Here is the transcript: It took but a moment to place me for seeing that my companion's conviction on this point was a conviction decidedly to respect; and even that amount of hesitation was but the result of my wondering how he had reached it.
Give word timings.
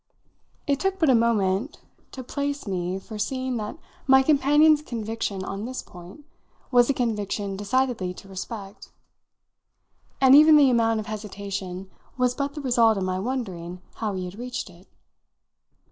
It 0.65 0.79
took 0.79 0.97
but 0.97 1.11
a 1.11 1.13
moment 1.13 1.79
to 2.13 2.23
place 2.23 2.65
me 2.65 2.97
for 2.97 3.19
seeing 3.19 3.57
that 3.57 3.77
my 4.07 4.23
companion's 4.23 4.81
conviction 4.81 5.43
on 5.45 5.65
this 5.65 5.83
point 5.83 6.25
was 6.71 6.89
a 6.89 6.93
conviction 6.95 7.55
decidedly 7.55 8.11
to 8.15 8.27
respect; 8.27 8.91
and 10.19 10.33
even 10.33 10.55
that 10.55 10.63
amount 10.71 10.99
of 11.01 11.05
hesitation 11.05 11.91
was 12.17 12.33
but 12.33 12.55
the 12.55 12.61
result 12.61 12.97
of 12.97 13.03
my 13.03 13.19
wondering 13.19 13.79
how 13.97 14.15
he 14.15 14.25
had 14.25 14.39
reached 14.39 14.71
it. 14.71 14.87